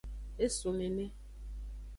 [0.37, 1.05] Esun nene.